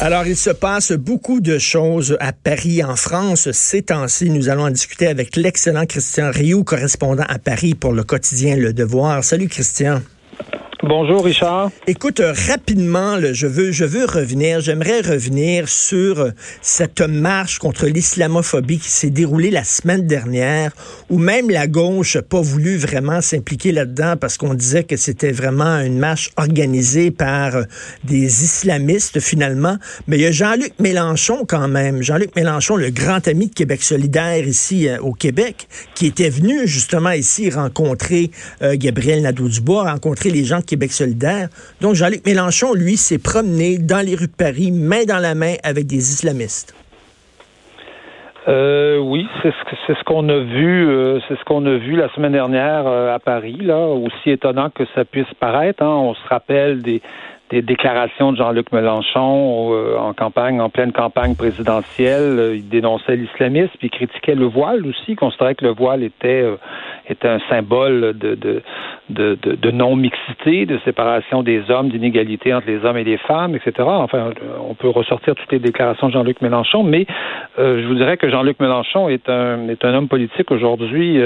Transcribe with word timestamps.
Alors, 0.00 0.26
il 0.26 0.36
se 0.36 0.50
passe 0.50 0.90
beaucoup 0.90 1.40
de 1.40 1.56
choses 1.58 2.16
à 2.18 2.32
Paris, 2.32 2.82
en 2.82 2.96
France. 2.96 3.52
Ces 3.52 3.82
temps-ci, 3.82 4.28
nous 4.28 4.48
allons 4.48 4.64
en 4.64 4.70
discuter 4.70 5.06
avec 5.06 5.36
l'excellent 5.36 5.86
Christian 5.86 6.32
Rioux, 6.32 6.64
correspondant 6.64 7.24
à 7.28 7.38
Paris 7.38 7.74
pour 7.74 7.92
le 7.92 8.02
quotidien 8.02 8.56
Le 8.56 8.72
Devoir. 8.72 9.22
Salut, 9.22 9.46
Christian. 9.46 10.00
Bonjour 10.84 11.24
Richard. 11.24 11.72
Écoute, 11.88 12.20
euh, 12.20 12.32
rapidement, 12.48 13.18
je 13.32 13.48
veux 13.48 13.72
je 13.72 13.84
veux 13.84 14.04
revenir, 14.04 14.60
j'aimerais 14.60 15.00
revenir 15.00 15.68
sur 15.68 16.20
euh, 16.20 16.30
cette 16.62 17.00
marche 17.00 17.58
contre 17.58 17.88
l'islamophobie 17.88 18.78
qui 18.78 18.88
s'est 18.88 19.10
déroulée 19.10 19.50
la 19.50 19.64
semaine 19.64 20.06
dernière 20.06 20.70
où 21.10 21.18
même 21.18 21.50
la 21.50 21.66
gauche 21.66 22.14
n'a 22.14 22.22
pas 22.22 22.40
voulu 22.40 22.76
vraiment 22.76 23.20
s'impliquer 23.20 23.72
là-dedans 23.72 24.14
parce 24.20 24.36
qu'on 24.36 24.54
disait 24.54 24.84
que 24.84 24.96
c'était 24.96 25.32
vraiment 25.32 25.80
une 25.80 25.98
marche 25.98 26.30
organisée 26.36 27.10
par 27.10 27.56
euh, 27.56 27.62
des 28.04 28.44
islamistes 28.44 29.18
finalement, 29.18 29.78
mais 30.06 30.18
il 30.18 30.22
y 30.22 30.26
a 30.26 30.30
Jean-Luc 30.30 30.74
Mélenchon 30.78 31.44
quand 31.44 31.66
même, 31.66 32.04
Jean-Luc 32.04 32.36
Mélenchon, 32.36 32.76
le 32.76 32.90
grand 32.90 33.26
ami 33.26 33.48
de 33.48 33.54
Québec 33.54 33.82
solidaire 33.82 34.46
ici 34.46 34.86
au 35.02 35.12
Québec, 35.12 35.66
qui 35.96 36.06
était 36.06 36.30
venu 36.30 36.68
justement 36.68 37.10
ici 37.10 37.50
rencontrer 37.50 38.30
Gabriel 38.60 39.22
Nadeau-Dubois, 39.22 39.90
rencontrer 39.90 40.30
les 40.30 40.44
gens 40.44 40.62
Québec 40.68 40.92
solidaire. 40.92 41.48
Donc, 41.80 41.94
Jean-Luc 41.94 42.24
Mélenchon, 42.26 42.74
lui, 42.74 42.96
s'est 42.96 43.18
promené 43.18 43.78
dans 43.78 44.04
les 44.04 44.14
rues 44.14 44.26
de 44.26 44.36
Paris, 44.36 44.70
main 44.70 45.04
dans 45.04 45.18
la 45.18 45.34
main, 45.34 45.54
avec 45.64 45.86
des 45.86 45.96
islamistes. 45.96 46.74
Euh, 48.48 48.96
oui, 48.98 49.28
c'est 49.42 49.52
ce, 49.52 50.04
qu'on 50.04 50.26
a 50.30 50.38
vu, 50.38 50.88
euh, 50.88 51.20
c'est 51.28 51.38
ce 51.38 51.44
qu'on 51.44 51.66
a 51.66 51.74
vu 51.74 51.96
la 51.96 52.08
semaine 52.14 52.32
dernière 52.32 52.86
euh, 52.86 53.14
à 53.14 53.18
Paris. 53.18 53.58
Là, 53.60 53.76
aussi 53.88 54.30
étonnant 54.30 54.70
que 54.70 54.84
ça 54.94 55.04
puisse 55.04 55.32
paraître. 55.38 55.82
Hein. 55.82 55.88
on 55.88 56.14
se 56.14 56.28
rappelle 56.28 56.80
des, 56.80 57.02
déclarations 57.50 58.32
de 58.32 58.38
Jean-Luc 58.38 58.72
Mélenchon 58.72 59.72
en 59.98 60.12
campagne, 60.12 60.60
en 60.60 60.68
pleine 60.68 60.92
campagne 60.92 61.34
présidentielle. 61.34 62.52
Il 62.56 62.68
dénonçait 62.68 63.16
l'islamisme, 63.16 63.72
puis 63.78 63.88
il 63.88 63.90
critiquait 63.90 64.34
le 64.34 64.46
voile 64.46 64.86
aussi, 64.86 65.14
considérait 65.14 65.54
que 65.54 65.64
le 65.64 65.72
voile 65.72 66.02
était 66.02 66.44
euh, 67.08 67.12
était 67.12 67.28
un 67.28 67.40
symbole 67.48 68.16
de 68.18 68.34
de, 68.34 68.62
de, 69.10 69.54
de, 69.54 69.70
non-mixité, 69.70 70.66
de 70.66 70.78
séparation 70.84 71.42
des 71.42 71.70
hommes, 71.70 71.88
d'inégalité 71.88 72.52
entre 72.52 72.66
les 72.66 72.84
hommes 72.84 72.98
et 72.98 73.04
les 73.04 73.16
femmes, 73.16 73.54
etc. 73.54 73.72
Enfin, 73.78 74.30
on 74.68 74.74
peut 74.74 74.88
ressortir 74.88 75.34
toutes 75.34 75.50
les 75.52 75.58
déclarations 75.58 76.08
de 76.08 76.12
Jean-Luc 76.12 76.40
Mélenchon, 76.42 76.82
mais 76.82 77.06
je 77.56 77.86
vous 77.86 77.94
dirais 77.94 78.16
que 78.16 78.28
Jean-Luc 78.28 78.60
Mélenchon 78.60 79.08
est 79.08 79.28
un 79.28 79.68
est 79.68 79.84
un 79.84 79.94
homme 79.94 80.08
politique 80.08 80.50
aujourd'hui 80.50 81.20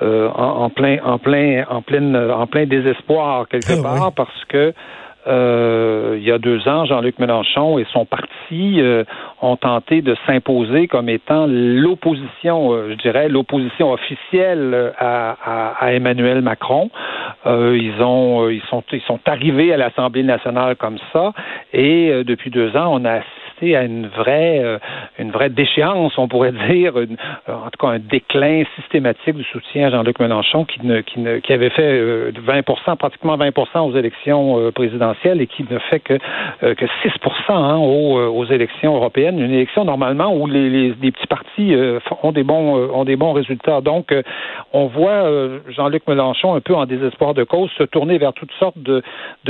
en, 0.00 0.06
en, 0.36 0.70
plein 0.70 0.98
en 1.04 1.18
plein 1.18 1.64
en 1.68 1.82
plein 1.82 2.30
en 2.30 2.46
plein 2.46 2.66
désespoir 2.66 3.46
quelque 3.48 3.78
ah 3.78 3.82
part 3.82 4.12
parce 4.12 4.44
que 4.48 4.74
euh, 5.26 6.16
il 6.16 6.24
y 6.24 6.32
a 6.32 6.38
deux 6.38 6.66
ans, 6.66 6.86
Jean-Luc 6.86 7.18
Mélenchon 7.18 7.78
et 7.78 7.86
son 7.92 8.06
parti 8.06 8.80
euh, 8.80 9.04
ont 9.42 9.56
tenté 9.56 10.00
de 10.00 10.16
s'imposer 10.26 10.88
comme 10.88 11.08
étant 11.08 11.46
l'opposition, 11.46 12.72
euh, 12.72 12.90
je 12.90 12.94
dirais, 12.94 13.28
l'opposition 13.28 13.92
officielle 13.92 14.92
à, 14.98 15.92
Emmanuel 15.92 16.40
Macron. 16.40 16.90
ils 17.46 17.94
ont, 18.00 18.48
ils 18.48 18.62
sont, 18.70 18.82
ils 18.92 19.00
sont 19.02 19.20
arrivés 19.26 19.72
à 19.74 19.76
l'Assemblée 19.76 20.22
nationale 20.22 20.76
comme 20.76 20.98
ça, 21.12 21.32
et 21.72 22.22
depuis 22.24 22.50
deux 22.50 22.76
ans, 22.76 22.88
on 22.92 23.04
a 23.04 23.20
à 23.62 23.82
une 23.82 24.06
vraie, 24.06 24.62
une 25.18 25.30
vraie 25.30 25.50
déchéance, 25.50 26.16
on 26.16 26.28
pourrait 26.28 26.52
dire, 26.70 26.94
en 27.46 27.68
tout 27.70 27.78
cas 27.78 27.88
un 27.88 27.98
déclin 27.98 28.62
systématique 28.76 29.34
du 29.34 29.44
soutien 29.44 29.88
à 29.88 29.90
Jean-Luc 29.90 30.18
Mélenchon 30.18 30.64
qui, 30.64 30.80
qui, 31.06 31.20
qui 31.42 31.52
avait 31.52 31.68
fait 31.68 32.30
20% 32.32 32.32
euh, 32.88 32.94
pratiquement 32.96 33.36
20% 33.36 33.80
aux 33.80 33.96
élections 33.96 34.72
présidentielles 34.72 35.09
et 35.24 35.46
qui 35.46 35.64
ne 35.68 35.78
fait 35.78 36.00
que, 36.00 36.14
que 36.60 36.86
6 37.02 37.10
hein, 37.48 37.76
aux, 37.76 38.18
aux, 38.18 38.44
élections 38.46 38.94
européennes. 38.94 39.38
Une 39.38 39.52
élection 39.52 39.84
normalement 39.84 40.34
où 40.34 40.46
les, 40.46 40.92
petits 40.92 41.26
partis 41.26 41.74
ont 42.22 42.32
des 42.32 42.42
bons 42.42 42.90
ont 42.92 43.04
des 43.04 43.16
bons 43.16 43.32
résultats. 43.32 43.80
Donc, 43.80 44.14
on 44.72 44.86
voit 44.86 45.24
Jean-Luc 45.68 46.06
Mélenchon 46.06 46.54
un 46.54 46.60
peu 46.60 46.74
en 46.74 46.86
désespoir 46.86 47.34
de 47.34 47.44
cause 47.44 47.70
se 47.78 47.84
tourner 47.84 48.18
vers 48.18 48.32
toutes 48.32 48.52
sortes 48.58 48.78
de 48.78 49.02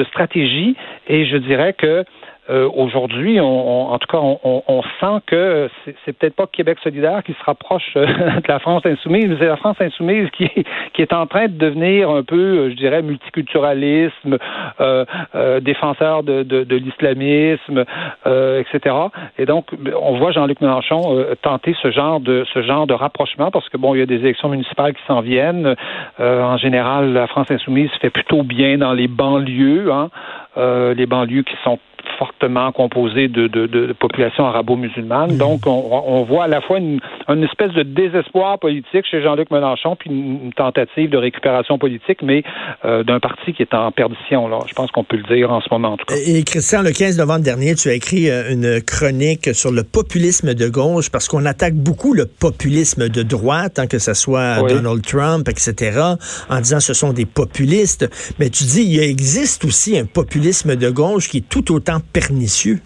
stratégies 0.05 0.77
et 1.09 1.27
je 1.27 1.37
dirais 1.37 1.73
que 1.73 2.05
euh, 2.51 2.69
aujourd'hui, 2.75 3.41
on, 3.41 3.93
en 3.93 3.99
tout 3.99 4.09
cas, 4.09 4.19
on, 4.19 4.63
on 4.67 4.83
sent 5.01 5.23
que 5.27 5.69
c'est 6.05 6.13
peut-être 6.19 6.35
pas 6.35 6.47
Québec 6.47 6.79
solidaire 6.83 7.23
qui 7.23 7.33
se 7.33 7.45
rapproche 7.45 7.93
euh, 7.97 8.07
de 8.41 8.49
la 8.49 8.59
France 8.59 8.85
insoumise, 8.85 9.29
mais 9.29 9.37
c'est 9.39 9.47
la 9.47 9.57
France 9.57 9.77
insoumise 9.81 10.29
qui, 10.31 10.49
qui 10.93 11.03
est 11.03 11.13
en 11.13 11.27
train 11.27 11.47
de 11.47 11.57
devenir 11.57 12.11
un 12.11 12.23
peu, 12.23 12.37
euh, 12.37 12.71
je 12.71 12.77
dirais, 12.77 13.03
multiculturalisme, 13.03 14.39
euh, 14.81 15.61
défenseur 15.61 16.23
de, 16.23 16.43
de, 16.43 16.65
de 16.65 16.77
l'islamisme, 16.77 17.85
etc. 18.25 18.97
Et 19.39 19.47
donc, 19.47 19.67
on 20.01 20.19
voit 20.19 20.33
Jean-Luc 20.33 20.61
Mélenchon 20.61 21.25
tenter 21.43 21.75
ce 21.83 21.91
genre 21.91 22.21
de 22.21 22.45
ce 22.53 22.63
genre 22.63 22.87
de 22.87 22.95
rapprochement 22.95 23.51
parce 23.51 23.69
que 23.69 23.77
bon, 23.77 23.95
il 23.95 23.99
y 23.99 24.03
a 24.03 24.07
des 24.07 24.17
élections 24.17 24.49
municipales 24.49 24.95
qui 24.95 25.03
s'en 25.07 25.21
viennent. 25.21 25.75
en 26.19 26.57
général, 26.57 27.13
la 27.13 27.27
France 27.27 27.51
insoumise 27.51 27.91
fait 28.01 28.11
plutôt 28.11 28.43
bien 28.43 28.79
dans 28.79 28.93
les 28.93 29.09
banlieues, 29.09 29.91
hein, 29.93 30.09
les 30.57 31.07
banlieues 31.07 31.43
qui 31.43 31.57
sont 31.65 31.79
fortement 32.19 32.73
composé 32.73 33.29
de, 33.29 33.47
de, 33.47 33.67
de 33.67 33.93
populations 33.93 34.45
arabo-musulmanes. 34.45 35.33
Mhm. 35.33 35.39
Donc, 35.39 35.67
on, 35.67 36.03
on, 36.07 36.25
voit 36.25 36.45
à 36.45 36.49
la 36.49 36.61
fois 36.61 36.79
une, 36.79 37.01
une, 37.29 37.45
espèce 37.45 37.73
de 37.73 37.83
désespoir 37.83 38.59
politique 38.59 39.05
chez 39.11 39.23
Jean-Luc 39.23 39.51
Mélenchon, 39.51 39.97
puis 39.97 40.11
une, 40.11 40.53
tentative 40.53 41.11
de 41.11 41.17
récupération 41.17 41.79
politique, 41.79 42.23
mais 42.23 42.43
euh, 42.85 43.03
d'un 43.03 43.21
parti 43.21 43.53
qui 43.53 43.63
est 43.63 43.75
en 43.75 43.91
perdition. 43.93 44.49
Là. 44.49 44.59
Je 44.67 44.75
pense 44.75 44.91
qu'on 44.91 45.05
peut 45.05 45.17
le 45.17 45.35
dire 45.35 45.51
en 45.51 45.61
ce 45.61 45.69
moment, 45.71 45.93
en 45.93 45.97
tout 45.97 46.05
cas. 46.07 46.15
Et 46.27 46.43
Christian, 46.43 46.83
le 46.83 46.91
15 46.91 47.19
novembre 47.19 47.45
dernier, 47.45 47.75
tu 47.75 47.89
as 47.89 47.95
écrit 47.95 48.29
euh, 48.29 48.53
une 48.53 48.83
chronique 48.83 49.55
sur 49.55 49.71
le 49.71 49.83
populisme 49.83 50.55
de 50.55 50.69
gauche, 50.69 51.11
parce 51.11 51.29
qu'on 51.29 51.47
attaque 51.47 51.75
beaucoup 51.75 52.13
le 52.13 52.27
populisme 52.27 53.09
de 53.09 53.23
droite, 53.23 53.79
hein, 53.79 53.87
que 53.87 53.99
ce 53.99 54.15
soit 54.15 54.57
Donald 54.69 55.03
Trump, 55.03 55.49
etc., 55.49 56.01
en 56.49 56.61
disant 56.61 56.81
ce 56.81 56.95
sont 56.95 57.13
des 57.13 57.27
populistes. 57.27 58.09
Mais 58.39 58.51
tu 58.51 58.65
dis, 58.65 58.83
il 58.83 59.01
existe 59.01 59.65
aussi 59.65 59.99
un 59.99 60.05
populisme 60.05 60.77
de 60.77 60.91
gauche 60.91 61.29
qui 61.29 61.39
est 61.39 61.49
tout 61.49 61.73
autant 61.73 61.90
pernicieux. 61.99 62.81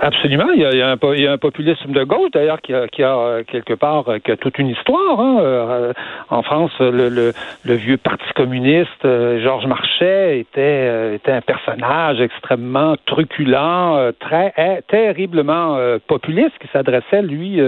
Absolument. 0.00 0.50
Il 0.54 0.60
y, 0.60 0.82
a, 0.82 0.90
un, 0.90 1.38
populisme 1.38 1.92
de 1.92 2.02
gauche, 2.02 2.30
d'ailleurs, 2.32 2.60
qui 2.60 2.72
a, 2.72 2.86
euh, 3.04 3.42
quelque 3.44 3.74
part 3.74 4.08
euh, 4.08 4.18
qui 4.18 4.32
a 4.32 4.36
toute 4.36 4.58
une 4.58 4.68
histoire. 4.68 5.20
Hein. 5.20 5.38
Euh, 5.40 5.92
en 6.30 6.42
France, 6.42 6.72
le, 6.80 7.32
vieux 7.64 7.96
Parti 7.96 8.24
communiste, 8.34 9.02
Georges 9.02 9.66
Marchais, 9.66 10.40
était, 10.40 11.20
un 11.28 11.40
personnage 11.40 12.20
extrêmement 12.20 12.96
truculent, 13.06 14.12
très 14.18 14.82
terriblement 14.88 15.78
populiste, 16.06 16.58
qui 16.60 16.68
s'adressait, 16.72 17.22
lui, 17.22 17.60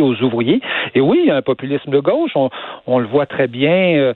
aux 0.00 0.22
ouvriers. 0.22 0.60
Et 0.94 1.00
oui, 1.00 1.20
il 1.22 1.28
y 1.28 1.30
a 1.30 1.36
un 1.36 1.42
populisme 1.42 1.90
de 1.90 2.00
gauche. 2.00 2.32
On, 2.86 2.98
le 2.98 3.06
voit 3.06 3.26
très 3.26 3.46
bien 3.46 4.12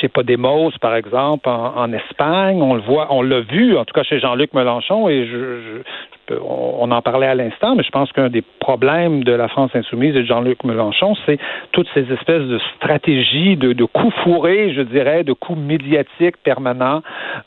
chez 0.00 0.08
Podemos, 0.08 0.72
par 0.80 0.96
exemple, 0.96 1.48
en, 1.48 1.92
Espagne. 1.92 2.60
On 2.60 2.74
le 2.74 2.80
voit, 2.80 3.08
on 3.10 3.22
l'a 3.22 3.40
vu, 3.40 3.76
en 3.76 3.84
tout 3.84 3.94
cas 3.94 4.02
chez 4.02 4.18
Jean-Luc 4.18 4.52
Mélenchon, 4.54 5.08
et 5.08 5.26
je 5.26 5.82
on 6.30 6.90
en 6.90 7.02
parlait 7.02 7.26
à 7.26 7.34
l'instant, 7.34 7.74
mais 7.76 7.82
je 7.82 7.90
pense 7.90 8.10
qu'un 8.12 8.28
des 8.28 8.42
problèmes 8.60 9.24
de 9.24 9.32
la 9.32 9.48
France 9.48 9.70
insoumise 9.74 10.16
et 10.16 10.20
de 10.20 10.26
Jean-Luc 10.26 10.64
Mélenchon, 10.64 11.14
c'est 11.26 11.38
toutes 11.72 11.88
ces 11.94 12.10
espèces 12.12 12.42
de 12.42 12.58
stratégies 12.76 13.56
de, 13.56 13.72
de 13.72 13.84
coups 13.84 14.14
fourrés, 14.22 14.72
je 14.74 14.82
dirais, 14.82 15.24
de 15.24 15.32
coups 15.32 15.58
médiatiques 15.58 16.36
permanents, 16.42 17.02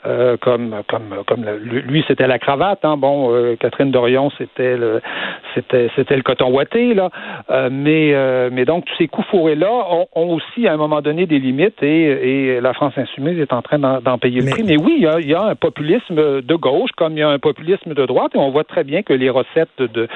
euh, 0.06 0.36
comme 0.40 0.76
comme 0.88 1.22
comme 1.26 1.44
lui 1.64 2.04
c'était 2.06 2.26
la 2.26 2.38
cravate, 2.38 2.84
hein, 2.84 2.96
bon, 2.96 3.34
euh, 3.34 3.56
Catherine 3.56 3.90
Dorion 3.90 4.30
c'était 4.38 4.76
le 4.76 5.00
c'était 5.54 5.90
c'était 5.96 6.16
le 6.16 6.22
coton 6.22 6.50
ouaté 6.50 6.94
là, 6.94 7.10
euh, 7.50 7.68
mais 7.70 8.14
mais 8.50 8.64
donc 8.64 8.84
tous 8.84 8.94
ces 8.96 9.08
coups 9.08 9.26
fourrés 9.28 9.54
là 9.54 9.70
ont, 10.14 10.28
aussi 10.28 10.68
à 10.68 10.74
un 10.74 10.76
moment 10.76 11.00
donné 11.00 11.26
des 11.26 11.38
limites 11.38 11.82
et, 11.82 12.02
et 12.56 12.60
la 12.60 12.74
France 12.74 12.92
insoumise 12.96 13.38
est 13.40 13.52
en 13.52 13.62
train 13.62 13.78
d'en 13.78 14.18
payer 14.18 14.40
le 14.40 14.50
prix. 14.50 14.62
Mais 14.64 14.76
oui, 14.76 14.94
il 14.98 15.02
y, 15.02 15.06
a, 15.06 15.20
il 15.20 15.28
y 15.28 15.34
a 15.34 15.42
un 15.42 15.54
populisme 15.54 16.42
de 16.42 16.54
gauche 16.54 16.90
comme 16.96 17.14
il 17.14 17.20
y 17.20 17.22
a 17.22 17.30
un 17.30 17.38
populisme 17.38 17.94
de 17.94 18.06
droite 18.06 18.32
et 18.34 18.38
on 18.38 18.50
voit 18.50 18.64
très 18.68 18.84
bien 18.84 19.02
que 19.02 19.12
les 19.12 19.30
recettes 19.30 19.68
de, 19.78 20.08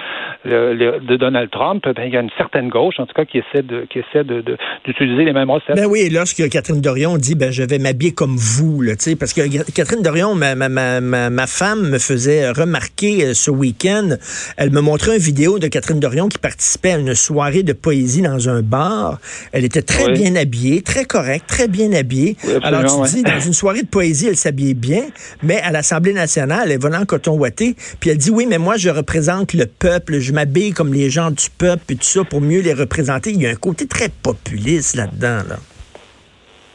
de, 0.44 1.17
Donald 1.17 1.50
Trump, 1.50 1.82
ben, 1.85 2.05
il 2.05 2.12
y 2.12 2.17
a 2.17 2.21
une 2.21 2.31
certaine 2.37 2.69
gauche, 2.69 2.94
en 2.99 3.06
tout 3.06 3.15
cas, 3.15 3.25
qui 3.25 3.38
essaie 3.38 3.62
de, 3.62 3.87
qui 3.91 3.99
essaie 3.99 4.25
de, 4.25 4.44
d'utiliser 4.85 5.25
les 5.25 5.32
mêmes 5.32 5.50
recettes. 5.50 5.77
Ben 5.77 5.87
oui, 5.87 6.09
lorsque 6.11 6.49
Catherine 6.49 6.81
Dorion 6.81 7.17
dit, 7.17 7.35
ben, 7.35 7.50
je 7.50 7.62
vais 7.62 7.79
m'habiller 7.79 8.12
comme 8.12 8.37
vous, 8.37 8.82
là, 8.82 8.93
parce 9.19 9.32
que 9.32 9.73
Catherine 9.73 10.03
Dorion, 10.03 10.35
ma, 10.35 10.55
ma, 10.55 10.69
ma, 10.69 11.00
ma, 11.00 11.47
femme 11.47 11.91
me 11.91 11.99
faisait 11.99 12.50
remarquer 12.50 13.25
euh, 13.25 13.35
ce 13.35 13.50
week-end, 13.50 14.11
elle 14.56 14.71
me 14.71 14.81
montrait 14.81 15.17
une 15.17 15.23
vidéo 15.23 15.59
de 15.59 15.67
Catherine 15.67 16.00
Dorion 16.00 16.29
qui 16.29 16.38
participait 16.38 16.93
à 16.93 16.99
une 16.99 17.15
soirée 17.15 17.62
de 17.62 17.73
poésie 17.73 18.23
dans 18.23 18.49
un 18.49 18.62
bar. 18.62 19.19
Elle 19.53 19.65
était 19.65 19.82
très 19.82 20.12
bien 20.12 20.37
habillée, 20.37 20.82
très 20.82 21.05
correcte, 21.05 21.47
très 21.49 21.69
bien 21.69 21.93
habillée. 21.93 22.37
Alors, 22.62 23.06
tu 23.06 23.17
dis, 23.17 23.23
dans 23.23 23.41
une 23.41 23.53
soirée 23.53 23.82
de 23.82 23.88
poésie, 23.88 24.29
elle 24.29 24.37
s'habillait 24.37 24.75
bien, 24.75 25.05
mais 25.43 25.61
à 25.61 25.73
l'Assemblée 25.73 26.12
nationale, 26.12 26.71
elle 26.71 26.81
volait 26.81 26.97
en 26.97 27.05
coton 27.05 27.37
ouaté, 27.38 27.75
puis 28.00 28.11
elle 28.11 28.19
dit, 28.19 28.31
oui, 28.31 28.42
mais 28.47 28.59
moi, 28.59 28.77
je 28.77 28.89
représente 28.89 29.53
le 29.53 29.67
peuple, 29.67 30.19
je 30.19 30.33
m'habille 30.33 30.73
comme 30.73 30.93
les 30.93 31.11
gens 31.11 31.31
du 31.31 31.47
peuple 31.56 31.93
et 31.93 31.97
tout 31.97 32.05
ça 32.05 32.25
pour 32.25 32.41
mieux 32.41 32.61
les 32.61 32.73
représenter. 32.73 33.33
Il 33.33 33.41
y 33.41 33.47
a 33.47 33.50
un 33.50 33.55
côté 33.55 33.87
très 33.87 34.09
populiste 34.09 34.94
là-dedans. 34.97 35.43
Là. 35.49 35.59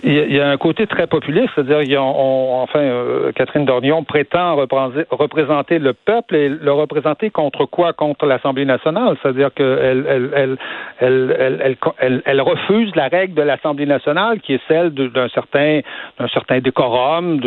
Il 0.04 0.34
y, 0.34 0.40
a, 0.40 0.50
un 0.50 0.58
côté 0.58 0.86
très 0.86 1.08
populiste, 1.08 1.50
c'est-à-dire, 1.56 2.04
enfin, 2.04 2.80
euh, 2.80 3.32
Catherine 3.32 3.66
Dornion 3.66 4.04
prétend 4.04 4.56
représenter 4.56 5.80
le 5.80 5.94
peuple 5.94 6.36
et 6.36 6.50
le 6.50 6.72
représenter 6.72 7.32
contre 7.32 7.66
quoi? 7.66 7.94
Contre 7.94 8.28
l'Assemblée 8.28 8.66
nationale, 8.66 9.18
c'est-à-dire 9.22 9.52
qu'elle 9.56 10.06
elle, 10.08 10.58
elle, 11.00 11.78
elle, 12.00 12.22
elle, 12.26 12.42
refuse 12.42 12.96
la 12.96 13.08
règle 13.08 13.34
de 13.34 13.42
l'Assemblée 13.42 13.88
nationale 13.88 14.40
qui 14.40 14.54
est 14.54 14.62
celle 14.68 14.92
d'un 14.92 15.30
certain, 15.30 15.82
certain 16.32 16.60
décorum, 16.60 17.42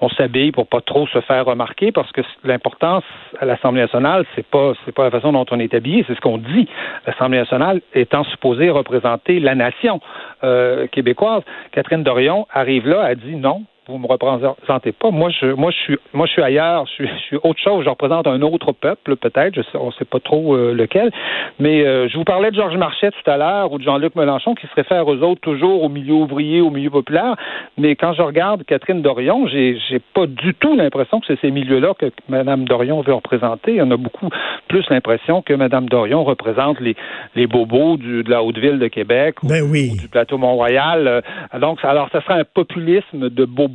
on 0.00 0.08
s'habille 0.08 0.52
pour 0.52 0.66
pas 0.66 0.80
trop 0.80 1.06
se 1.06 1.20
faire 1.20 1.44
remarquer 1.44 1.92
parce 1.92 2.10
que 2.12 2.22
l'importance 2.44 3.04
à 3.40 3.44
l'Assemblée 3.44 3.82
nationale, 3.82 4.24
c'est 4.34 4.46
pas, 4.46 4.72
pas 4.94 5.04
la 5.04 5.10
façon 5.10 5.32
dont 5.32 5.46
on 5.50 5.58
est 5.58 5.74
habillé, 5.74 6.04
c'est 6.06 6.14
ce 6.14 6.20
qu'on 6.20 6.38
dit. 6.38 6.68
L'Assemblée 7.06 7.38
nationale 7.38 7.82
étant 7.94 8.24
supposée 8.24 8.70
représenter 8.70 9.38
la 9.38 9.54
nation 9.54 10.00
euh, 10.42 10.86
québécoise. 10.88 11.42
Catherine 11.74 12.04
Dorion 12.04 12.46
arrive 12.52 12.86
là, 12.86 13.02
a 13.02 13.14
dit 13.16 13.34
non, 13.34 13.64
vous 13.86 13.98
me 13.98 14.06
représentez 14.06 14.92
pas. 14.92 15.10
Moi, 15.10 15.30
je, 15.30 15.46
moi, 15.46 15.70
je 15.70 15.76
suis, 15.76 15.98
moi, 16.12 16.26
je 16.26 16.32
suis 16.32 16.42
ailleurs. 16.42 16.86
Je 16.86 17.04
suis, 17.04 17.36
autre 17.42 17.60
chose. 17.60 17.84
Je 17.84 17.90
représente 17.90 18.26
un 18.26 18.40
autre 18.42 18.72
peuple, 18.72 19.16
peut-être. 19.16 19.60
On 19.74 19.90
sait 19.92 20.06
pas 20.06 20.20
trop 20.20 20.54
euh, 20.54 20.72
lequel. 20.72 21.10
Mais 21.58 21.84
euh, 21.84 22.08
je 22.08 22.16
vous 22.16 22.24
parlais 22.24 22.50
de 22.50 22.56
Georges 22.56 22.76
Marchais 22.76 23.10
tout 23.10 23.30
à 23.30 23.36
l'heure 23.36 23.72
ou 23.72 23.78
de 23.78 23.84
Jean-Luc 23.84 24.16
Mélenchon 24.16 24.54
qui 24.54 24.66
se 24.66 24.74
réfèrent 24.74 25.06
aux 25.06 25.18
autres 25.18 25.40
toujours 25.40 25.82
au 25.82 25.88
milieu 25.88 26.14
ouvrier, 26.14 26.60
au 26.60 26.70
milieu 26.70 26.90
populaire. 26.90 27.36
Mais 27.76 27.94
quand 27.94 28.14
je 28.14 28.22
regarde 28.22 28.64
Catherine 28.64 29.02
Dorion, 29.02 29.46
j'ai, 29.48 29.78
j'ai 29.88 29.98
pas 29.98 30.26
du 30.26 30.54
tout 30.54 30.74
l'impression 30.74 31.20
que 31.20 31.26
c'est 31.26 31.40
ces 31.40 31.50
milieux-là 31.50 31.92
que 31.98 32.06
Mme 32.28 32.64
Dorion 32.64 33.02
veut 33.02 33.14
représenter. 33.14 33.82
On 33.82 33.90
a 33.90 33.96
beaucoup 33.96 34.30
plus 34.68 34.88
l'impression 34.88 35.42
que 35.42 35.52
Mme 35.52 35.88
Dorion 35.88 36.24
représente 36.24 36.80
les, 36.80 36.96
les 37.34 37.46
bobos 37.46 37.98
du, 37.98 38.22
de 38.22 38.30
la 38.30 38.42
Haute-Ville 38.42 38.78
de 38.78 38.88
Québec 38.88 39.36
ben 39.42 39.62
ou, 39.62 39.72
oui. 39.72 39.92
du 40.00 40.08
plateau 40.08 40.38
Mont-Royal. 40.38 41.06
Euh, 41.06 41.20
donc, 41.60 41.84
alors, 41.84 42.08
ça 42.12 42.22
serait 42.22 42.40
un 42.40 42.44
populisme 42.44 43.28
de 43.28 43.44
bobos 43.44 43.73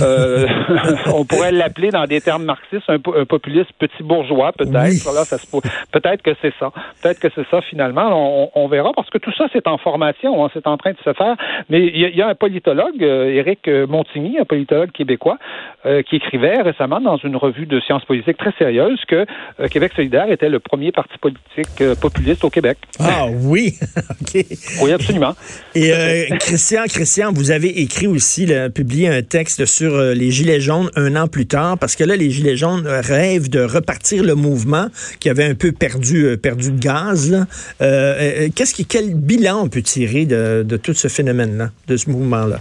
euh, 0.00 0.46
on 1.12 1.24
pourrait 1.24 1.52
l'appeler 1.52 1.90
dans 1.90 2.04
des 2.04 2.20
termes 2.20 2.44
marxistes 2.44 2.88
un, 2.88 2.98
populiste 2.98 3.72
petit 3.78 4.02
bourgeois, 4.02 4.52
peut-être. 4.52 4.72
peut-être 5.92 6.22
que 6.22 6.30
c'est 6.40 6.52
ça. 6.58 6.72
Peut-être 7.02 7.20
que 7.20 7.28
c'est 7.34 7.46
ça 7.50 7.60
finalement. 7.62 8.50
On, 8.54 8.68
verra 8.68 8.92
parce 8.94 9.10
que 9.10 9.18
tout 9.18 9.32
ça 9.36 9.46
c'est 9.52 9.66
en 9.66 9.76
formation, 9.76 10.44
hein, 10.44 10.50
c'est 10.54 10.66
en 10.66 10.76
train 10.76 10.92
de 10.92 10.98
se 11.04 11.12
faire. 11.12 11.36
Mais 11.68 11.86
il 11.86 12.16
y, 12.16 12.22
a 12.22 12.28
un 12.28 12.34
politologue, 12.34 13.02
euh, 13.02 13.28
Éric 13.28 13.68
Montigny, 13.68 14.38
un 14.38 14.44
politologue 14.44 14.90
québécois, 14.92 15.36
euh, 15.84 16.02
qui 16.02 16.16
écrivait 16.16 16.62
récemment 16.62 17.00
dans 17.00 17.18
une 17.18 17.36
revue 17.36 17.66
de 17.66 17.80
sciences 17.80 18.04
politiques 18.04 18.38
très 18.38 18.52
sérieuse 18.52 19.00
que 19.06 19.26
Québec 19.68 19.92
solidaire 19.94 20.30
était 20.30 20.48
le 20.48 20.58
premier 20.58 20.92
parti 20.92 21.18
politique 21.18 21.82
populiste 22.00 22.44
au 22.44 22.50
Québec. 22.50 22.78
Ah 23.00 23.26
oui, 23.30 23.74
ok. 24.22 24.44
Oui, 24.82 24.92
absolument. 24.92 25.34
Et 25.74 25.92
Christian, 26.38 26.82
Christian, 26.86 27.32
vous 27.32 27.50
avez 27.50 27.80
écrit 27.80 28.06
aussi, 28.06 28.50
publié 28.74 29.08
un 29.08 29.22
texte 29.32 29.64
sur 29.64 29.94
euh, 29.94 30.12
les 30.12 30.30
Gilets 30.30 30.60
jaunes 30.60 30.90
un 30.94 31.16
an 31.16 31.26
plus 31.26 31.46
tard, 31.46 31.78
parce 31.78 31.96
que 31.96 32.04
là, 32.04 32.16
les 32.16 32.30
Gilets 32.30 32.58
jaunes 32.58 32.86
rêvent 32.86 33.48
de 33.48 33.60
repartir 33.60 34.22
le 34.24 34.34
mouvement 34.34 34.88
qui 35.20 35.30
avait 35.30 35.46
un 35.46 35.54
peu 35.54 35.72
perdu, 35.72 36.26
euh, 36.26 36.36
perdu 36.36 36.70
de 36.70 36.78
gaz. 36.78 37.46
Euh, 37.80 38.50
qu'est-ce 38.54 38.74
qui, 38.74 38.84
quel 38.84 39.14
bilan 39.14 39.62
on 39.62 39.68
peut 39.68 39.80
tirer 39.80 40.26
de, 40.26 40.66
de 40.68 40.76
tout 40.76 40.92
ce 40.92 41.08
phénomène-là, 41.08 41.70
de 41.88 41.96
ce 41.96 42.10
mouvement-là? 42.10 42.60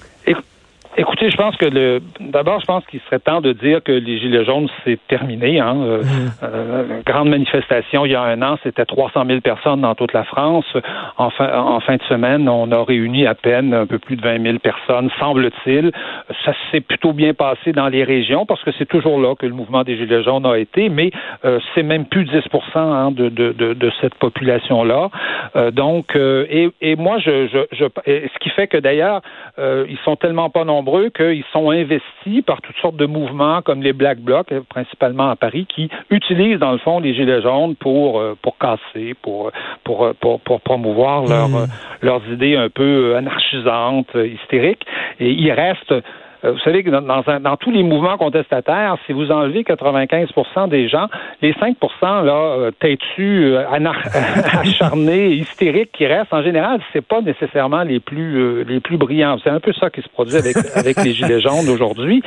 Écoutez, 0.98 1.30
je 1.30 1.38
pense 1.38 1.56
que 1.56 1.66
le 1.66 2.02
d'abord, 2.20 2.60
je 2.60 2.66
pense 2.66 2.86
qu'il 2.86 3.00
serait 3.02 3.20
temps 3.20 3.40
de 3.40 3.54
dire 3.54 3.82
que 3.82 3.94
les 3.94 4.20
Gilets 4.20 4.44
jaunes, 4.44 4.68
c'est 4.84 5.00
terminé. 5.08 5.60
Hein. 5.60 5.78
Euh, 5.78 6.04
mm. 6.04 6.30
euh, 6.44 7.02
grande 7.06 7.30
manifestation 7.30 8.06
il 8.06 8.12
y 8.12 8.16
a 8.16 8.22
un 8.22 8.42
an, 8.42 8.58
c'était 8.62 8.86
300 8.86 9.24
000 9.26 9.40
personnes 9.40 9.82
dans 9.82 9.96
toute 9.96 10.12
la 10.12 10.26
France. 10.26 10.66
En 11.18 11.30
fin, 11.30 11.50
en 11.54 11.80
fin 11.80 11.96
de 11.96 12.04
semaine, 12.04 12.50
on 12.50 12.72
a 12.72 12.84
réuni 12.84 13.26
à 13.26 13.36
peine 13.36 13.74
un 13.74 13.86
peu 13.86 14.00
plus 14.00 14.18
de 14.18 14.22
20 14.22 14.44
000 14.44 14.60
personnes, 14.60 15.10
semble-t-il. 15.18 15.92
Ça 16.44 16.54
s'est 16.72 16.82
plutôt 16.82 17.14
bien 17.14 17.34
passé 17.34 17.72
dans 17.72 17.88
les 17.88 18.04
régions 18.04 18.46
parce 18.46 18.62
que 18.64 18.72
c'est 18.78 18.88
toujours 18.88 19.20
là 19.20 19.36
que 19.36 19.46
le 19.46 19.54
mouvement 19.54 19.84
des 19.84 19.96
Gilets 19.96 20.24
jaunes 20.24 20.46
a 20.46 20.58
été, 20.58 20.90
mais 20.90 21.12
euh, 21.46 21.60
c'est 21.74 21.84
même 21.84 22.06
plus 22.06 22.26
10 22.26 22.42
hein, 22.76 23.12
de, 23.12 23.30
de, 23.30 23.54
de, 23.54 23.74
de, 23.74 23.92
cette 24.02 24.16
population-là. 24.16 25.10
Euh, 25.56 25.72
donc, 25.72 26.16
euh, 26.16 26.46
et, 26.50 26.70
et, 26.82 26.96
moi, 26.96 27.18
je, 27.20 27.48
je, 27.48 27.60
je, 27.72 27.86
ce 28.06 28.40
qui 28.40 28.50
fait 28.50 28.68
que 28.68 28.78
d'ailleurs, 28.78 29.22
ils 29.58 29.98
sont 30.04 30.16
tellement 30.16 30.50
pas 30.50 30.66
nombreux 30.66 30.81
nombreux 30.82 31.10
qu'ils 31.10 31.44
sont 31.54 31.70
investis 31.70 32.42
par 32.46 32.60
toutes 32.62 32.76
sortes 32.82 32.96
de 32.96 33.06
mouvements 33.06 33.62
comme 33.62 33.84
les 33.84 33.94
Black 33.94 34.20
Blocs, 34.20 34.52
euh, 34.52 34.62
principalement 34.68 35.30
à 35.30 35.36
Paris, 35.36 35.68
qui 35.74 35.90
utilisent 36.10 36.58
dans 36.58 36.72
le 36.72 36.80
fond 36.80 37.00
les 37.00 37.14
gilets 37.14 37.42
jaunes 37.44 37.76
pour 37.76 38.20
euh, 38.20 38.36
pour 38.42 38.58
casser, 38.58 39.14
pour 39.22 39.52
pour 39.84 40.06
euh, 40.06 40.14
pour, 40.20 40.40
pour 40.42 40.60
promouvoir 40.62 41.24
hmm. 41.24 41.68
leurs 42.02 42.28
idées 42.32 42.56
un 42.56 42.70
peu 42.70 43.16
anarchisantes, 43.16 44.16
hystériques. 44.16 44.86
Et 45.20 45.32
il 45.32 45.52
reste 45.52 45.94
vous 46.44 46.60
savez 46.60 46.84
que 46.84 46.90
dans, 46.90 47.58
tous 47.58 47.72
les 47.72 47.84
mouvements 47.84 48.18
contestataires, 48.18 48.98
si 49.06 49.14
vous 49.14 49.32
enlevez 49.32 49.64
95 49.64 50.30
des 50.70 50.88
gens, 50.88 51.08
les 51.42 51.54
5 51.54 51.78
là, 52.02 52.72
têtus, 52.80 53.54
acharnés, 54.54 55.34
hystériques 55.34 55.92
qui 55.92 56.08
restent, 56.08 56.34
en 56.34 56.44
général, 56.44 56.80
c'est 56.94 57.06
pas 57.06 57.22
nécessairement 57.22 57.84
les 57.84 58.00
plus 58.00 58.64
les 58.64 58.80
plus 58.80 58.98
brillants. 58.98 59.38
C'est 59.44 59.50
un 59.50 59.60
peu 59.60 59.74
ça 59.74 59.90
qui 59.90 60.02
se 60.02 60.10
produit 60.10 60.36
avec 60.36 60.98
les 61.04 61.14
Gilets 61.14 61.42
jaunes 61.42 61.70
aujourd'hui. 61.70 62.24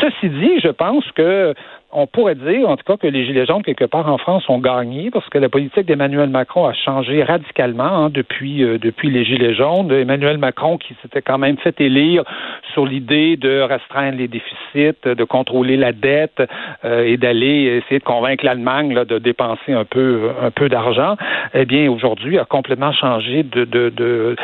Ceci 0.00 0.28
dit, 0.28 0.60
je 0.62 0.68
pense 0.68 1.04
que 1.12 1.54
on 1.92 2.06
pourrait 2.06 2.34
dire, 2.34 2.68
en 2.68 2.76
tout 2.76 2.84
cas, 2.84 2.96
que 2.96 3.06
les 3.06 3.24
Gilets 3.24 3.46
jaunes, 3.46 3.62
quelque 3.62 3.84
part 3.84 4.10
en 4.10 4.18
France, 4.18 4.48
ont 4.48 4.58
gagné 4.58 5.10
parce 5.10 5.28
que 5.28 5.38
la 5.38 5.48
politique 5.48 5.86
d'Emmanuel 5.86 6.28
Macron 6.28 6.66
a 6.66 6.72
changé 6.72 7.22
radicalement 7.22 7.84
hein, 7.84 8.10
depuis, 8.10 8.62
euh, 8.62 8.78
depuis 8.78 9.10
les 9.10 9.24
Gilets 9.24 9.54
jaunes. 9.54 9.90
Emmanuel 9.92 10.38
Macron 10.38 10.78
qui 10.78 10.94
s'était 11.02 11.22
quand 11.22 11.38
même 11.38 11.56
fait 11.58 11.80
élire 11.80 12.24
sur 12.72 12.86
l'idée 12.86 13.36
de 13.36 13.60
restreindre 13.60 14.18
les 14.18 14.28
déficits, 14.28 14.98
de 15.04 15.24
contrôler 15.24 15.76
la 15.76 15.92
dette 15.92 16.42
euh, 16.84 17.04
et 17.04 17.16
d'aller 17.16 17.82
essayer 17.82 17.98
de 17.98 18.04
convaincre 18.04 18.44
l'Allemagne 18.44 18.94
de 19.04 19.18
dépenser 19.18 19.72
un 19.72 19.84
peu, 19.84 20.30
un 20.42 20.50
peu 20.50 20.68
d'argent, 20.68 21.16
eh 21.54 21.64
bien, 21.64 21.90
aujourd'hui, 21.90 22.38
a 22.38 22.44
complètement 22.44 22.92
changé 22.92 23.42
de, 23.42 23.64
de, 23.64 24.36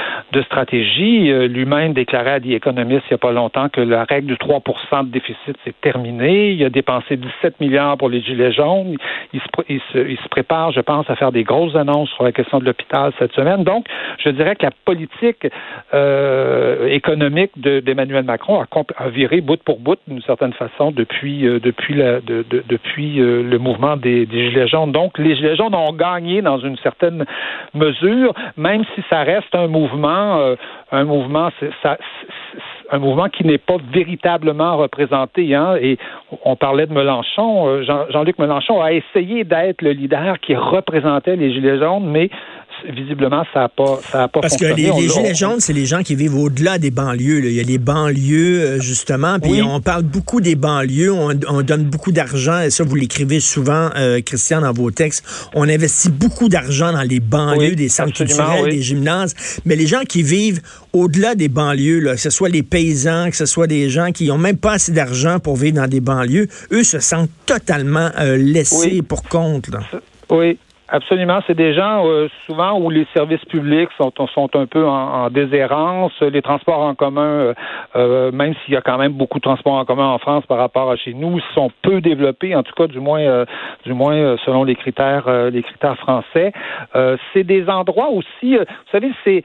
stratégie. 0.44 1.30
Euh, 1.30 1.46
lui-même 1.46 1.92
déclarait 1.92 2.32
à 2.32 2.38
Economist 2.38 3.02
il 3.10 3.12
n'y 3.12 3.14
a 3.14 3.18
pas 3.18 3.32
longtemps 3.32 3.68
que 3.68 3.80
la 3.80 4.04
règle 4.04 4.26
du 4.26 4.34
3% 4.34 5.06
de 5.06 5.10
déficit, 5.10 5.56
c'est 5.64 5.78
terminé. 5.80 6.52
Il 6.52 6.64
a 6.64 6.70
dépensé 6.70 7.16
17 7.40 7.60
milliards 7.60 7.96
pour 7.96 8.08
les 8.08 8.20
Gilets 8.20 8.52
jaunes. 8.52 8.96
Il 9.32 9.40
se, 9.40 9.46
il, 9.68 9.80
se, 9.92 9.98
il 9.98 10.18
se, 10.18 10.28
prépare, 10.28 10.72
je 10.72 10.80
pense, 10.80 11.08
à 11.08 11.16
faire 11.16 11.32
des 11.32 11.44
grosses 11.44 11.74
annonces 11.74 12.10
sur 12.10 12.24
la 12.24 12.32
question 12.32 12.58
de 12.58 12.64
l'hôpital 12.64 13.12
cette 13.18 13.32
semaine. 13.32 13.64
Donc, 13.64 13.86
je 14.18 14.30
dirais 14.30 14.56
que 14.56 14.64
la 14.64 14.72
politique 14.84 15.46
euh, 15.94 16.86
économique 16.88 17.52
d'Emmanuel 17.56 18.24
Macron 18.24 18.62
a, 18.62 19.08
viré 19.08 19.40
bout 19.40 19.62
pour 19.62 19.78
bout, 19.78 19.98
d'une 20.06 20.22
certaine 20.22 20.52
façon, 20.52 20.90
depuis, 20.90 21.46
euh, 21.46 21.60
depuis, 21.60 22.00
euh, 22.00 23.42
le 23.42 23.58
mouvement 23.58 23.96
des, 23.96 24.26
des, 24.26 24.50
Gilets 24.50 24.68
jaunes. 24.68 24.92
Donc, 24.92 25.18
les 25.18 25.36
Gilets 25.36 25.56
jaunes 25.56 25.74
ont 25.74 25.92
gagné 25.92 26.42
dans 26.42 26.58
une 26.58 26.76
certaine 26.78 27.24
mesure, 27.74 28.34
même 28.56 28.84
si 28.94 29.02
ça 29.08 29.22
reste 29.22 29.54
un 29.54 29.66
mouvement, 29.66 30.54
un 30.90 31.04
mouvement, 31.04 31.50
ça, 31.82 31.98
un 32.92 32.98
mouvement 32.98 33.28
qui 33.28 33.44
n'est 33.44 33.58
pas 33.58 33.78
véritablement 33.92 34.76
représenté. 34.76 35.54
Hein, 35.54 35.76
et 35.80 35.98
on 36.44 36.56
parlait 36.56 36.86
de 36.86 36.92
Mélenchon. 36.92 37.66
Euh, 37.66 37.82
Jean-Luc 38.10 38.38
Mélenchon 38.38 38.82
a 38.82 38.92
essayé 38.92 39.44
d'être 39.44 39.82
le 39.82 39.92
leader 39.92 40.38
qui 40.40 40.54
représentait 40.54 41.36
les 41.36 41.52
Gilets 41.52 41.78
jaunes, 41.78 42.06
mais 42.06 42.30
visiblement, 42.90 43.44
ça 43.52 43.60
n'a 43.60 43.68
pas, 43.68 44.00
ça 44.10 44.24
a 44.24 44.28
pas 44.28 44.40
Parce 44.40 44.56
que 44.56 44.64
les, 44.64 44.90
Gilets 45.08 45.34
jaunes, 45.34 45.60
c'est 45.60 45.72
les 45.72 45.86
gens 45.86 46.02
qui 46.02 46.14
vivent 46.14 46.36
au-delà 46.36 46.78
des 46.78 46.90
banlieues. 46.90 47.44
Il 47.44 47.52
y 47.52 47.60
a 47.60 47.62
les 47.62 47.78
banlieues, 47.78 48.60
euh, 48.60 48.80
justement, 48.80 49.38
puis 49.38 49.62
on 49.62 49.80
parle 49.80 50.02
beaucoup 50.02 50.40
des 50.40 50.54
banlieues, 50.54 51.12
on, 51.12 51.62
donne 51.62 51.84
beaucoup 51.84 52.12
d'argent, 52.12 52.60
et 52.60 52.70
ça, 52.70 52.84
vous 52.84 52.94
l'écrivez 52.94 53.40
souvent, 53.40 53.90
euh, 53.96 54.20
Christian, 54.20 54.60
dans 54.60 54.72
vos 54.72 54.90
textes. 54.90 55.24
On 55.54 55.68
investit 55.68 56.10
beaucoup 56.10 56.48
d'argent 56.48 56.92
dans 56.92 57.02
les 57.02 57.20
banlieues, 57.20 57.74
des 57.74 57.88
centres 57.88 58.12
culturels, 58.12 58.70
des 58.70 58.82
gymnases, 58.82 59.34
mais 59.64 59.76
les 59.76 59.86
gens 59.86 60.02
qui 60.02 60.22
vivent 60.22 60.60
au-delà 60.92 61.34
des 61.34 61.48
banlieues, 61.48 62.00
là, 62.00 62.14
que 62.14 62.20
ce 62.20 62.30
soit 62.30 62.48
les 62.48 62.62
paysans, 62.62 63.30
que 63.30 63.36
ce 63.36 63.46
soit 63.46 63.66
des 63.66 63.88
gens 63.88 64.12
qui 64.12 64.28
n'ont 64.28 64.38
même 64.38 64.58
pas 64.58 64.72
assez 64.72 64.92
d'argent 64.92 65.38
pour 65.38 65.56
vivre 65.56 65.76
dans 65.76 65.88
des 65.88 66.00
banlieues, 66.00 66.48
eux 66.72 66.84
se 66.84 66.98
sentent 66.98 67.30
totalement 67.46 68.10
euh, 68.18 68.36
laissés 68.36 69.02
pour 69.02 69.22
compte. 69.22 69.68
Là. 69.68 69.80
Oui, 70.30 70.58
Absolument. 70.94 71.40
C'est 71.46 71.54
des 71.54 71.72
gens 71.72 72.06
euh, 72.06 72.28
souvent 72.44 72.78
où 72.78 72.90
les 72.90 73.06
services 73.14 73.42
publics 73.46 73.88
sont, 73.96 74.12
sont 74.34 74.54
un 74.54 74.66
peu 74.66 74.86
en, 74.86 75.30
déshérence. 75.30 76.12
Les 76.20 76.42
transports 76.42 76.80
en 76.80 76.94
commun, 76.94 77.22
euh, 77.22 77.54
euh, 77.96 78.30
même 78.30 78.52
s'il 78.62 78.74
y 78.74 78.76
a 78.76 78.82
quand 78.82 78.98
même 78.98 79.12
beaucoup 79.12 79.38
de 79.38 79.42
transports 79.42 79.72
en 79.72 79.86
commun 79.86 80.08
en 80.08 80.18
France 80.18 80.44
par 80.44 80.58
rapport 80.58 80.90
à 80.90 80.96
chez 80.96 81.14
nous, 81.14 81.40
sont 81.54 81.70
peu 81.80 82.02
développés, 82.02 82.54
en 82.54 82.62
tout 82.62 82.74
cas 82.74 82.88
du 82.88 83.00
moins, 83.00 83.46
du 83.86 83.94
moins 83.94 84.36
selon 84.44 84.64
les 84.64 84.74
critères, 84.74 85.26
les 85.50 85.62
critères 85.62 85.96
français. 85.96 86.52
c'est 87.32 87.44
des 87.44 87.70
endroits 87.70 88.10
aussi. 88.10 88.58
vous 88.58 88.64
savez, 88.92 89.12
c'est 89.24 89.44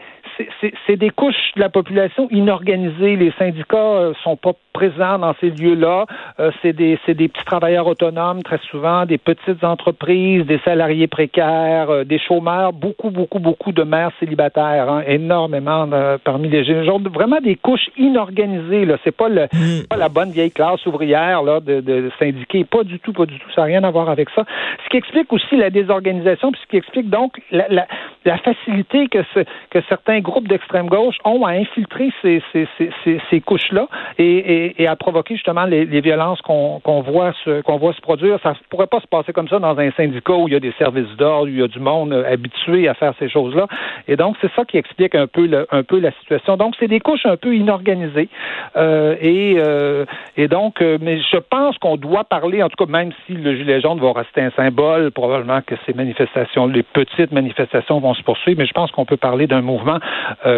c'est 0.85 0.95
des 0.95 1.09
couches 1.09 1.53
de 1.55 1.61
la 1.61 1.69
population 1.69 2.27
inorganisées. 2.31 3.15
Les 3.15 3.31
syndicats 3.37 3.77
euh, 3.77 4.13
sont 4.23 4.35
pas 4.35 4.53
présents 4.73 5.19
dans 5.19 5.33
ces 5.39 5.49
lieux-là. 5.49 6.05
Euh, 6.39 6.51
c'est 6.61 6.73
des, 6.73 6.99
des 7.07 7.27
petits 7.27 7.45
travailleurs 7.45 7.87
autonomes 7.87 8.43
très 8.43 8.59
souvent, 8.69 9.05
des 9.05 9.17
petites 9.17 9.63
entreprises, 9.63 10.45
des 10.45 10.59
salariés 10.59 11.07
précaires, 11.07 11.89
euh, 11.89 12.03
des 12.03 12.19
chômeurs, 12.19 12.73
beaucoup, 12.73 13.09
beaucoup, 13.09 13.39
beaucoup 13.39 13.71
de 13.71 13.83
mères 13.83 14.11
célibataires, 14.19 14.89
hein, 14.89 15.03
énormément 15.07 15.87
parmi 16.23 16.49
les 16.49 16.63
jeunes. 16.63 16.85
Vraiment 17.07 17.39
des 17.41 17.55
couches 17.55 17.89
inorganisées. 17.97 18.85
Là, 18.85 18.97
c'est 19.03 19.15
pas 19.15 19.29
le, 19.29 19.45
mm. 19.45 19.87
pas 19.89 19.97
la 19.97 20.09
bonne 20.09 20.31
vieille 20.31 20.51
classe 20.51 20.85
ouvrière 20.85 21.41
là 21.41 21.59
de, 21.59 21.81
de 21.81 22.11
syndiqués. 22.19 22.65
Pas 22.65 22.83
du 22.83 22.99
tout, 22.99 23.13
pas 23.13 23.25
du 23.25 23.39
tout. 23.39 23.49
Ça 23.55 23.61
n'a 23.61 23.67
rien 23.67 23.83
à 23.83 23.89
voir 23.89 24.09
avec 24.09 24.29
ça. 24.31 24.43
Ce 24.83 24.89
qui 24.89 24.97
explique 24.97 25.31
aussi 25.33 25.55
la 25.55 25.69
désorganisation, 25.69 26.51
puis 26.51 26.61
ce 26.63 26.67
qui 26.67 26.77
explique 26.77 27.09
donc 27.09 27.41
la, 27.51 27.67
la, 27.69 27.87
la 28.25 28.37
facilité 28.37 29.07
que, 29.07 29.23
ce, 29.33 29.39
que 29.71 29.79
certains 29.89 30.19
groupes 30.19 30.47
d'extrême 30.47 30.87
gauche 30.87 31.15
ont 31.25 31.45
à 31.45 31.51
infiltrer 31.51 32.11
ces, 32.21 32.43
ces, 32.51 32.67
ces, 32.77 33.19
ces 33.29 33.41
couches-là 33.41 33.87
et, 34.17 34.25
et, 34.25 34.83
et, 34.83 34.87
à 34.87 34.95
provoquer 34.95 35.35
justement 35.35 35.65
les, 35.65 35.85
les 35.85 36.01
violences 36.01 36.26
qu'on 36.41 37.01
voit, 37.01 37.33
se, 37.43 37.61
voit 37.77 37.93
se 37.93 38.01
produire. 38.01 38.39
Ça 38.43 38.51
ne 38.51 38.55
pourrait 38.69 38.87
pas 38.87 38.99
se 38.99 39.07
passer 39.07 39.33
comme 39.33 39.47
ça 39.47 39.59
dans 39.59 39.77
un 39.77 39.91
syndicat 39.91 40.33
où 40.33 40.47
il 40.47 40.53
y 40.53 40.57
a 40.57 40.59
des 40.59 40.73
services 40.77 41.15
d'ordre, 41.17 41.45
où 41.45 41.47
il 41.47 41.59
y 41.59 41.63
a 41.63 41.67
du 41.67 41.79
monde 41.79 42.13
euh, 42.13 42.31
habitué 42.31 42.87
à 42.87 42.93
faire 42.93 43.13
ces 43.19 43.29
choses-là. 43.29 43.67
Et 44.07 44.15
donc, 44.15 44.35
c'est 44.41 44.51
ça 44.53 44.65
qui 44.65 44.77
explique 44.77 45.15
un 45.15 45.27
peu, 45.27 45.45
le, 45.45 45.67
un 45.71 45.83
peu 45.83 45.99
la 45.99 46.11
situation. 46.11 46.57
Donc, 46.57 46.75
c'est 46.79 46.87
des 46.87 46.99
couches 46.99 47.25
un 47.25 47.37
peu 47.37 47.55
inorganisées. 47.55 48.29
Euh, 48.75 49.15
et, 49.21 49.55
euh, 49.57 50.05
et 50.35 50.47
donc, 50.47 50.81
euh, 50.81 50.97
mais 51.01 51.19
je 51.19 51.37
pense 51.37 51.77
qu'on 51.77 51.97
doit 51.97 52.23
parler, 52.23 52.63
en 52.63 52.69
tout 52.69 52.83
cas, 52.85 52.91
même 52.91 53.11
si 53.25 53.33
le 53.33 53.55
gilet 53.55 53.81
jaune 53.81 53.99
va 53.99 54.13
rester 54.13 54.41
un 54.41 54.51
symbole, 54.51 55.11
probablement 55.11 55.61
que 55.61 55.75
ces 55.85 55.93
manifestations, 55.93 56.67
les 56.67 56.83
petites 56.83 57.31
manifestations 57.31 57.99
vont 57.99 58.13
se 58.13 58.23
poursuivre, 58.23 58.59
mais 58.59 58.65
je 58.65 58.73
pense 58.73 58.91
qu'on 58.91 59.05
peut 59.05 59.17
parler 59.17 59.47
d'un 59.47 59.61
mouvement 59.61 59.99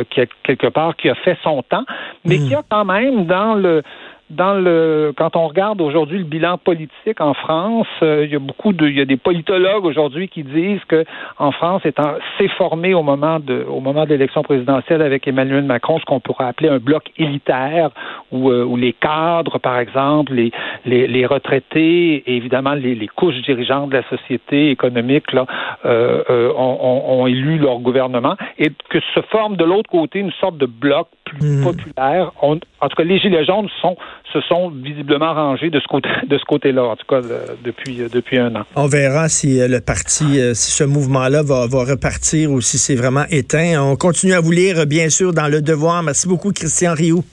qui 0.10 0.22
a 0.22 0.26
quelque 0.44 0.68
part 0.68 0.96
qui 0.96 1.10
a 1.10 1.16
fait 1.16 1.38
son 1.44 1.62
temps, 1.64 1.84
mais 2.26 2.38
hmm. 2.38 2.48
qui 2.48 2.56
a 2.56 2.62
quand 2.70 2.86
même 2.86 3.26
dans 3.26 3.56
le 3.56 3.84
dans 4.30 4.54
le 4.54 5.14
quand 5.18 5.36
on 5.36 5.48
regarde 5.48 5.82
aujourd'hui 5.82 6.20
le 6.20 6.24
bilan 6.24 6.58
politique 6.58 7.20
en 7.20 7.34
France, 7.34 7.88
euh, 8.04 8.26
il 8.26 8.32
y 8.32 8.36
a 8.36 8.40
beaucoup 8.40 8.74
de 8.74 8.88
il 8.88 8.98
y 8.98 9.02
a 9.02 9.06
des 9.06 9.18
politologues 9.18 9.86
aujourd'hui 9.86 10.28
qui 10.28 10.44
disent 10.44 10.84
que 10.88 11.04
en 11.38 11.52
France 11.52 11.82
étant 11.86 12.14
s'est 12.38 12.48
formé 12.50 12.94
au 12.94 13.04
moment 13.04 13.40
de 13.40 13.66
au 13.68 13.80
moment 13.80 14.06
de 14.06 14.10
l'élection 14.10 14.44
présidentielle 14.44 15.02
avec 15.02 15.28
Emmanuel 15.28 15.64
Macron 15.64 16.00
ce 16.00 16.06
qu'on 16.06 16.20
pourrait 16.20 16.46
appeler 16.46 16.70
un 16.70 16.78
bloc 16.78 17.12
élitaire 17.18 17.90
où, 18.32 18.50
euh, 18.50 18.64
où 18.64 18.78
les 18.78 18.94
cadres 18.94 19.58
par 19.58 19.80
exemple 19.80 20.34
les 20.34 20.52
les, 20.86 21.08
les 21.08 21.26
retraités 21.26 22.24
et 22.26 22.36
évidemment 22.36 22.74
les, 22.74 22.96
les, 22.96 23.08
couches 23.08 23.42
dirigeantes 23.42 23.90
de 23.90 23.98
la 23.98 24.10
société 24.10 24.70
économique 24.70 25.32
là 25.34 25.46
euh, 25.86 26.24
euh 26.30 26.54
ont, 26.56 27.22
ont, 27.22 27.28
élu 27.28 27.58
leur 27.58 27.80
gouvernement. 27.80 28.36
Et 28.58 28.70
que 28.90 29.00
se 29.14 29.22
forme 29.32 29.56
de 29.56 29.64
l'autre 29.64 29.90
côté 29.90 30.20
une 30.20 30.32
sorte 30.32 30.58
de 30.58 30.66
bloc 30.66 31.08
plus 31.38 31.58
hmm. 31.58 31.64
populaire. 31.64 32.32
en 32.42 32.56
tout 32.58 32.96
cas, 32.96 33.04
les 33.04 33.20
Gilets 33.20 33.46
jaunes 33.46 33.70
sont, 33.82 33.96
se 34.32 34.42
sont 34.42 34.70
visiblement 34.70 35.34
rangés 35.34 35.70
de 35.70 35.80
ce 35.80 35.88
côté, 35.88 36.10
de 36.28 36.38
ce 36.38 36.46
côté-là, 36.46 36.84
en 36.84 36.96
tout 36.96 37.06
cas, 37.08 37.22
depuis, 37.64 38.02
depuis 38.12 38.38
un 38.38 38.56
an. 38.56 38.64
On 38.76 38.88
verra 38.88 39.30
si 39.30 39.60
euh, 39.60 39.68
le 39.68 39.82
parti, 39.82 40.40
euh, 40.40 40.54
si 40.54 40.72
ce 40.72 40.84
mouvement-là 40.84 41.44
va, 41.44 41.68
va 41.68 41.84
repartir 41.84 42.52
ou 42.52 42.62
si 42.62 42.78
c'est 42.78 42.96
vraiment 42.96 43.26
éteint. 43.30 43.82
On 43.82 43.96
continue 43.96 44.34
à 44.34 44.40
vous 44.40 44.52
lire, 44.52 44.86
bien 44.86 45.10
sûr, 45.10 45.34
dans 45.34 45.48
Le 45.48 45.62
Devoir. 45.62 46.04
Merci 46.04 46.28
beaucoup, 46.28 46.52
Christian 46.52 46.94
Rioux. 46.94 47.24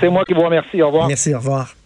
C'est 0.00 0.08
moi 0.08 0.24
qui 0.24 0.34
vous 0.34 0.42
remercie. 0.42 0.82
Au 0.82 0.86
revoir. 0.88 1.08
Merci, 1.08 1.34
au 1.34 1.38
revoir. 1.38 1.77